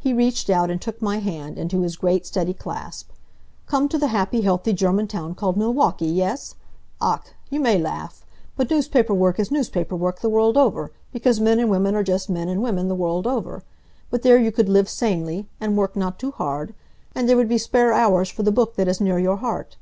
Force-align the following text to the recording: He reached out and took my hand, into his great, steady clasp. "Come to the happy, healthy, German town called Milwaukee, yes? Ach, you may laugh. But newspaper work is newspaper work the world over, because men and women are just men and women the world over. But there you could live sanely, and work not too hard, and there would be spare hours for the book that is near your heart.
He 0.00 0.12
reached 0.12 0.50
out 0.50 0.72
and 0.72 0.82
took 0.82 1.00
my 1.00 1.18
hand, 1.20 1.56
into 1.56 1.82
his 1.82 1.94
great, 1.94 2.26
steady 2.26 2.52
clasp. 2.52 3.10
"Come 3.66 3.88
to 3.90 3.96
the 3.96 4.08
happy, 4.08 4.40
healthy, 4.40 4.72
German 4.72 5.06
town 5.06 5.36
called 5.36 5.56
Milwaukee, 5.56 6.06
yes? 6.08 6.56
Ach, 7.00 7.20
you 7.48 7.60
may 7.60 7.78
laugh. 7.78 8.26
But 8.56 8.68
newspaper 8.70 9.14
work 9.14 9.38
is 9.38 9.52
newspaper 9.52 9.94
work 9.94 10.18
the 10.20 10.28
world 10.28 10.56
over, 10.56 10.90
because 11.12 11.38
men 11.38 11.60
and 11.60 11.70
women 11.70 11.94
are 11.94 12.02
just 12.02 12.28
men 12.28 12.48
and 12.48 12.60
women 12.60 12.88
the 12.88 12.96
world 12.96 13.24
over. 13.24 13.62
But 14.10 14.22
there 14.22 14.36
you 14.36 14.50
could 14.50 14.68
live 14.68 14.88
sanely, 14.88 15.46
and 15.60 15.76
work 15.76 15.94
not 15.94 16.18
too 16.18 16.32
hard, 16.32 16.74
and 17.14 17.28
there 17.28 17.36
would 17.36 17.48
be 17.48 17.56
spare 17.56 17.92
hours 17.92 18.28
for 18.28 18.42
the 18.42 18.50
book 18.50 18.74
that 18.74 18.88
is 18.88 19.00
near 19.00 19.20
your 19.20 19.36
heart. 19.36 19.76